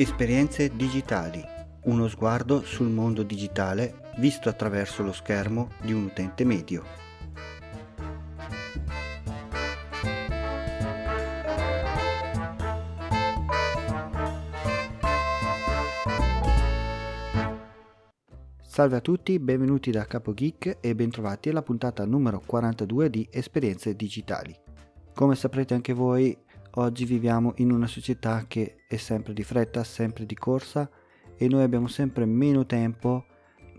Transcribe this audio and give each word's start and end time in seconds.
Esperienze 0.00 0.76
digitali. 0.76 1.44
Uno 1.86 2.06
sguardo 2.06 2.62
sul 2.62 2.86
mondo 2.86 3.24
digitale 3.24 4.12
visto 4.18 4.48
attraverso 4.48 5.02
lo 5.02 5.10
schermo 5.10 5.70
di 5.82 5.92
un 5.92 6.04
utente 6.04 6.44
medio. 6.44 6.84
Salve 18.62 18.96
a 18.98 19.00
tutti, 19.00 19.40
benvenuti 19.40 19.90
da 19.90 20.06
Capo 20.06 20.32
Geek 20.32 20.76
e 20.80 20.94
bentrovati 20.94 21.48
alla 21.48 21.62
puntata 21.62 22.04
numero 22.04 22.40
42 22.46 23.10
di 23.10 23.26
Esperienze 23.32 23.96
digitali. 23.96 24.56
Come 25.12 25.34
saprete 25.34 25.74
anche 25.74 25.92
voi, 25.92 26.38
Oggi 26.74 27.04
viviamo 27.04 27.54
in 27.56 27.72
una 27.72 27.86
società 27.86 28.44
che 28.46 28.84
è 28.86 28.96
sempre 28.96 29.32
di 29.32 29.42
fretta, 29.42 29.82
sempre 29.84 30.26
di 30.26 30.34
corsa 30.34 30.88
e 31.36 31.48
noi 31.48 31.62
abbiamo 31.62 31.88
sempre 31.88 32.24
meno 32.26 32.66
tempo 32.66 33.24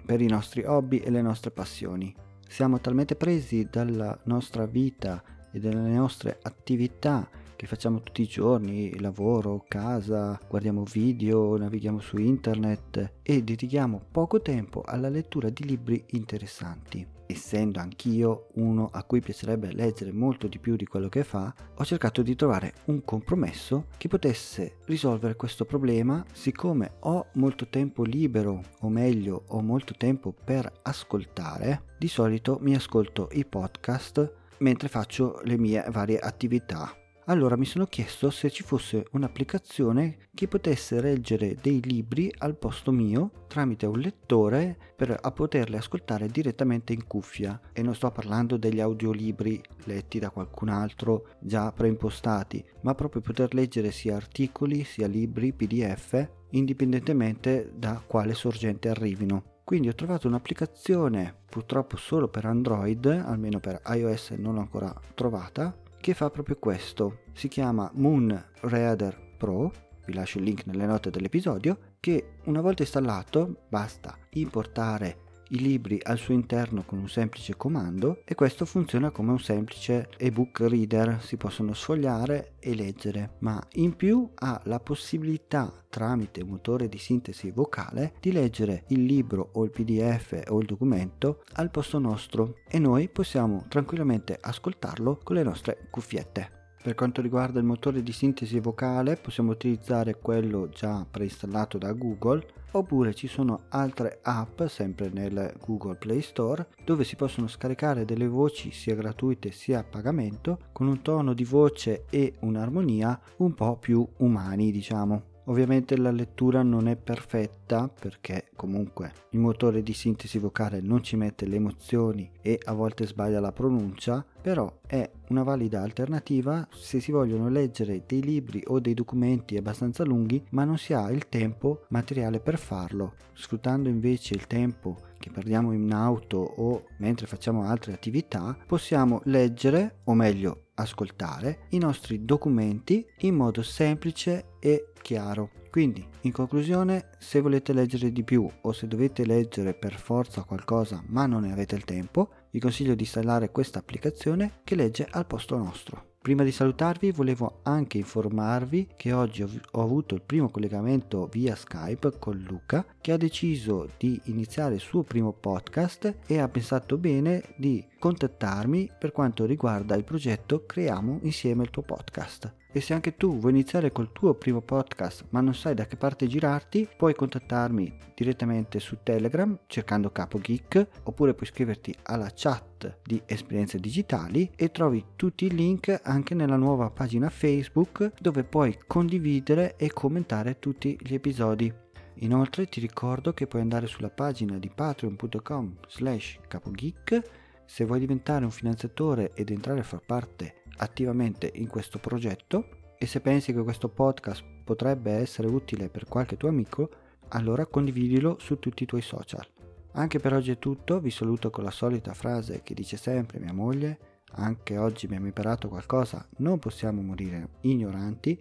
per 0.05 0.21
i 0.21 0.27
nostri 0.27 0.63
hobby 0.65 0.97
e 0.97 1.09
le 1.11 1.21
nostre 1.21 1.51
passioni. 1.51 2.13
Siamo 2.47 2.79
talmente 2.79 3.15
presi 3.15 3.67
dalla 3.69 4.17
nostra 4.23 4.65
vita 4.65 5.23
e 5.51 5.59
dalle 5.59 5.91
nostre 5.91 6.39
attività 6.41 7.29
che 7.55 7.67
facciamo 7.67 8.01
tutti 8.01 8.21
i 8.21 8.27
giorni, 8.27 8.97
lavoro, 8.99 9.65
casa, 9.67 10.39
guardiamo 10.47 10.83
video, 10.83 11.57
navighiamo 11.57 11.99
su 11.99 12.17
internet 12.17 13.15
e 13.21 13.43
dedichiamo 13.43 14.01
poco 14.11 14.41
tempo 14.41 14.81
alla 14.85 15.09
lettura 15.09 15.49
di 15.49 15.65
libri 15.65 16.03
interessanti. 16.11 17.18
Essendo 17.31 17.79
anch'io 17.79 18.47
uno 18.55 18.89
a 18.91 19.03
cui 19.03 19.19
piacerebbe 19.19 19.71
leggere 19.71 20.11
molto 20.11 20.47
di 20.47 20.57
più 20.57 20.75
di 20.75 20.87
quello 20.87 21.09
che 21.09 21.23
fa, 21.23 21.53
ho 21.75 21.85
cercato 21.85 22.23
di 22.23 22.33
trovare 22.33 22.73
un 22.85 23.05
compromesso 23.05 23.85
che 23.97 24.07
potesse 24.07 24.77
risolvere 24.85 25.35
questo 25.35 25.63
problema. 25.63 26.25
Siccome 26.33 26.93
ho 27.01 27.27
molto 27.33 27.67
tempo 27.67 28.01
libero, 28.01 28.63
o 28.79 28.89
meglio, 28.89 29.43
ho 29.49 29.61
molto 29.61 29.93
tempo 29.95 30.33
per 30.33 30.71
ascoltare, 30.81 31.83
di 31.99 32.07
solito 32.07 32.57
mi 32.61 32.73
ascolto 32.73 33.29
i 33.33 33.45
podcast 33.45 34.33
mentre 34.57 34.87
faccio 34.87 35.39
le 35.43 35.57
mie 35.59 35.85
varie 35.91 36.17
attività 36.17 36.98
allora 37.29 37.55
mi 37.55 37.65
sono 37.65 37.85
chiesto 37.85 38.31
se 38.31 38.49
ci 38.49 38.63
fosse 38.63 39.05
un'applicazione 39.11 40.29
che 40.33 40.47
potesse 40.47 40.99
leggere 40.99 41.55
dei 41.61 41.79
libri 41.79 42.33
al 42.39 42.57
posto 42.57 42.91
mio 42.91 43.45
tramite 43.47 43.85
un 43.85 43.99
lettore 43.99 44.75
per 44.95 45.19
poterli 45.33 45.77
ascoltare 45.77 46.27
direttamente 46.27 46.91
in 46.91 47.05
cuffia. 47.05 47.59
E 47.71 47.83
non 47.83 47.93
sto 47.93 48.09
parlando 48.09 48.57
degli 48.57 48.79
audiolibri 48.79 49.61
letti 49.85 50.17
da 50.17 50.31
qualcun 50.31 50.69
altro 50.69 51.35
già 51.39 51.71
preimpostati 51.71 52.65
ma 52.81 52.95
proprio 52.95 53.21
poter 53.21 53.53
leggere 53.53 53.91
sia 53.91 54.15
articoli 54.15 54.83
sia 54.83 55.07
libri 55.07 55.53
pdf 55.53 56.29
indipendentemente 56.51 57.71
da 57.75 58.01
quale 58.05 58.33
sorgente 58.33 58.89
arrivino. 58.89 59.57
Quindi 59.63 59.87
ho 59.87 59.93
trovato 59.93 60.27
un'applicazione 60.27 61.41
purtroppo 61.47 61.95
solo 61.95 62.27
per 62.27 62.45
Android, 62.45 63.05
almeno 63.05 63.59
per 63.59 63.81
iOS 63.85 64.31
non 64.31 64.55
l'ho 64.55 64.61
ancora 64.61 64.91
trovata, 65.13 65.75
che 65.99 66.13
fa 66.13 66.29
proprio 66.29 66.57
questo. 66.57 67.23
Si 67.33 67.47
chiama 67.47 67.89
Moon 67.95 68.51
Reader 68.61 69.35
Pro, 69.37 69.71
vi 70.05 70.13
lascio 70.13 70.37
il 70.37 70.45
link 70.45 70.65
nelle 70.65 70.85
note 70.85 71.09
dell'episodio, 71.09 71.95
che 71.99 72.37
una 72.45 72.61
volta 72.61 72.83
installato 72.83 73.65
basta 73.69 74.17
importare 74.31 75.27
i 75.49 75.59
libri 75.59 75.99
al 76.03 76.17
suo 76.17 76.33
interno 76.33 76.83
con 76.83 76.99
un 76.99 77.09
semplice 77.09 77.55
comando 77.55 78.21
e 78.25 78.35
questo 78.35 78.65
funziona 78.65 79.11
come 79.11 79.31
un 79.31 79.39
semplice 79.39 80.09
ebook 80.17 80.61
reader, 80.61 81.21
si 81.21 81.37
possono 81.37 81.73
sfogliare 81.73 82.53
e 82.59 82.75
leggere, 82.75 83.35
ma 83.39 83.61
in 83.73 83.95
più 83.95 84.29
ha 84.35 84.59
la 84.65 84.79
possibilità 84.79 85.71
tramite 85.89 86.43
motore 86.43 86.87
di 86.87 86.97
sintesi 86.97 87.51
vocale 87.51 88.13
di 88.19 88.31
leggere 88.31 88.83
il 88.87 89.03
libro 89.03 89.49
o 89.53 89.63
il 89.63 89.71
pdf 89.71 90.43
o 90.47 90.59
il 90.59 90.65
documento 90.65 91.43
al 91.53 91.71
posto 91.71 91.99
nostro 91.99 92.57
e 92.67 92.79
noi 92.79 93.09
possiamo 93.09 93.65
tranquillamente 93.67 94.37
ascoltarlo 94.39 95.19
con 95.23 95.35
le 95.35 95.43
nostre 95.43 95.87
cuffiette. 95.89 96.58
Per 96.81 96.95
quanto 96.95 97.21
riguarda 97.21 97.59
il 97.59 97.65
motore 97.65 98.01
di 98.01 98.13
sintesi 98.13 98.57
vocale 98.61 99.17
possiamo 99.17 99.51
utilizzare 99.51 100.17
quello 100.17 100.69
già 100.69 101.05
preinstallato 101.09 101.77
da 101.77 101.91
Google 101.91 102.45
oppure 102.71 103.13
ci 103.13 103.27
sono 103.27 103.63
altre 103.69 104.19
app 104.21 104.63
sempre 104.63 105.09
nel 105.09 105.55
Google 105.65 105.95
Play 105.95 106.21
Store 106.21 106.67
dove 106.85 107.03
si 107.03 107.17
possono 107.17 107.47
scaricare 107.47 108.05
delle 108.05 108.27
voci 108.27 108.71
sia 108.71 108.95
gratuite 108.95 109.51
sia 109.51 109.79
a 109.79 109.83
pagamento 109.83 110.59
con 110.71 110.87
un 110.87 111.01
tono 111.01 111.33
di 111.33 111.43
voce 111.43 112.05
e 112.09 112.35
un'armonia 112.39 113.19
un 113.37 113.53
po' 113.53 113.75
più 113.75 114.07
umani 114.17 114.71
diciamo. 114.71 115.28
Ovviamente 115.49 115.97
la 115.97 116.11
lettura 116.11 116.61
non 116.61 116.87
è 116.87 116.95
perfetta 116.95 117.87
perché 117.87 118.49
comunque 118.55 119.13
il 119.31 119.39
motore 119.39 119.81
di 119.81 119.93
sintesi 119.93 120.37
vocale 120.37 120.79
non 120.79 121.01
ci 121.01 121.15
mette 121.15 121.47
le 121.47 121.55
emozioni 121.55 122.31
e 122.39 122.59
a 122.65 122.73
volte 122.73 123.07
sbaglia 123.07 123.39
la 123.39 123.51
pronuncia, 123.51 124.23
però 124.39 124.79
è 124.85 125.09
una 125.29 125.41
valida 125.41 125.81
alternativa 125.81 126.67
se 126.71 126.99
si 126.99 127.11
vogliono 127.11 127.49
leggere 127.49 128.03
dei 128.05 128.21
libri 128.21 128.61
o 128.67 128.79
dei 128.79 128.93
documenti 128.93 129.57
abbastanza 129.57 130.03
lunghi 130.03 130.45
ma 130.51 130.65
non 130.65 130.77
si 130.77 130.93
ha 130.93 131.09
il 131.09 131.27
tempo 131.29 131.85
materiale 131.89 132.39
per 132.39 132.59
farlo. 132.59 133.15
Sfruttando 133.33 133.89
invece 133.89 134.35
il 134.35 134.45
tempo 134.45 134.97
che 135.17 135.31
perdiamo 135.31 135.71
in 135.71 135.91
auto 135.91 136.37
o 136.37 136.83
mentre 136.97 137.25
facciamo 137.25 137.63
altre 137.63 137.93
attività, 137.93 138.55
possiamo 138.67 139.21
leggere, 139.25 140.01
o 140.05 140.13
meglio 140.13 140.68
ascoltare, 140.79 141.65
i 141.69 141.77
nostri 141.77 142.25
documenti 142.25 143.05
in 143.19 143.35
modo 143.35 143.61
semplice 143.61 144.53
e 144.59 144.91
chiaro. 145.01 145.51
Quindi, 145.69 146.05
in 146.21 146.31
conclusione, 146.31 147.09
se 147.19 147.41
volete 147.41 147.73
leggere 147.73 148.11
di 148.11 148.23
più 148.23 148.49
o 148.61 148.71
se 148.71 148.87
dovete 148.87 149.25
leggere 149.25 149.73
per 149.73 149.99
forza 149.99 150.43
qualcosa 150.43 151.03
ma 151.07 151.25
non 151.25 151.41
ne 151.43 151.51
avete 151.51 151.75
il 151.75 151.85
tempo, 151.85 152.29
vi 152.51 152.59
consiglio 152.59 152.95
di 152.95 153.03
installare 153.03 153.51
questa 153.51 153.79
applicazione 153.79 154.61
che 154.63 154.75
legge 154.75 155.07
al 155.09 155.27
posto 155.27 155.57
nostro. 155.57 156.07
Prima 156.21 156.43
di 156.43 156.51
salutarvi 156.51 157.11
volevo 157.11 157.61
anche 157.63 157.97
informarvi 157.97 158.89
che 158.97 159.13
oggi 159.13 159.41
ho 159.41 159.81
avuto 159.81 160.15
il 160.15 160.21
primo 160.21 160.49
collegamento 160.49 161.27
via 161.31 161.55
Skype 161.55 162.19
con 162.19 162.37
Luca 162.45 162.85
che 162.99 163.13
ha 163.13 163.17
deciso 163.17 163.89
di 163.97 164.19
iniziare 164.25 164.75
il 164.75 164.81
suo 164.81 165.03
primo 165.03 165.31
podcast 165.31 166.17
e 166.27 166.39
ha 166.39 166.49
pensato 166.49 166.97
bene 166.97 167.55
di 167.55 167.83
contattarmi 167.99 168.89
per 168.97 169.11
quanto 169.11 169.45
riguarda 169.45 169.95
il 169.95 170.03
progetto 170.03 170.65
Creiamo 170.65 171.19
insieme 171.23 171.63
il 171.63 171.69
tuo 171.69 171.83
podcast. 171.83 172.55
E 172.71 172.81
se 172.81 172.93
anche 172.93 173.17
tu 173.17 173.37
vuoi 173.37 173.51
iniziare 173.51 173.91
col 173.91 174.11
tuo 174.11 174.35
primo 174.35 174.61
podcast 174.61 175.25
ma 175.29 175.41
non 175.41 175.53
sai 175.53 175.73
da 175.73 175.85
che 175.85 175.97
parte 175.97 176.27
girarti, 176.27 176.87
puoi 176.95 177.13
contattarmi 177.13 177.97
direttamente 178.15 178.79
su 178.79 178.97
Telegram 179.01 179.57
cercando 179.67 180.11
Capo 180.11 180.37
Geek 180.39 180.87
oppure 181.03 181.33
puoi 181.33 181.47
iscriverti 181.47 181.93
alla 182.03 182.31
chat 182.33 182.99
di 183.03 183.21
esperienze 183.25 183.79
digitali 183.79 184.51
e 184.55 184.71
trovi 184.71 185.03
tutti 185.15 185.45
i 185.45 185.53
link 185.53 185.99
anche 186.03 186.35
nella 186.35 186.57
nuova 186.57 186.89
pagina 186.91 187.29
Facebook 187.29 188.13
dove 188.19 188.43
puoi 188.43 188.77
condividere 188.85 189.75
e 189.75 189.91
commentare 189.91 190.59
tutti 190.59 190.97
gli 191.01 191.13
episodi. 191.13 191.73
Inoltre 192.21 192.65
ti 192.65 192.79
ricordo 192.79 193.33
che 193.33 193.47
puoi 193.47 193.61
andare 193.61 193.87
sulla 193.87 194.09
pagina 194.09 194.57
di 194.57 194.69
patreon.com 194.69 195.77
slash 195.87 196.39
capogeek 196.47 197.21
se 197.69 197.85
vuoi 197.85 197.99
diventare 197.99 198.45
un 198.45 198.49
finanziatore 198.49 199.31
ed 199.35 199.51
entrare 199.51 199.81
a 199.81 199.83
far 199.83 200.01
parte 200.03 200.63
attivamente 200.77 201.51
in 201.53 201.67
questo 201.67 201.99
progetto 201.99 202.95
e 202.97 203.05
se 203.05 203.21
pensi 203.21 203.53
che 203.53 203.61
questo 203.61 203.89
podcast 203.89 204.43
potrebbe 204.63 205.11
essere 205.11 205.47
utile 205.47 205.87
per 205.87 206.05
qualche 206.05 206.35
tuo 206.35 206.49
amico, 206.49 206.89
allora 207.27 207.67
condividilo 207.67 208.37
su 208.39 208.57
tutti 208.57 208.81
i 208.81 208.85
tuoi 208.87 209.03
social. 209.03 209.47
Anche 209.91 210.17
per 210.17 210.33
oggi 210.33 210.49
è 210.49 210.57
tutto, 210.57 210.99
vi 210.99 211.11
saluto 211.11 211.51
con 211.51 211.63
la 211.63 211.69
solita 211.69 212.15
frase 212.15 212.61
che 212.63 212.73
dice 212.73 212.97
sempre 212.97 213.37
mia 213.39 213.53
moglie, 213.53 213.99
anche 214.31 214.79
oggi 214.79 215.05
abbiamo 215.05 215.27
imparato 215.27 215.67
qualcosa, 215.67 216.27
non 216.37 216.57
possiamo 216.57 217.03
morire 217.03 217.49
ignoranti. 217.61 218.37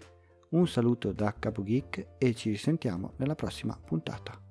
Un 0.51 0.67
saluto 0.67 1.13
da 1.13 1.35
Capo 1.39 1.63
Geek 1.63 2.15
e 2.17 2.35
ci 2.35 2.49
risentiamo 2.49 3.13
nella 3.17 3.35
prossima 3.35 3.79
puntata. 3.85 4.48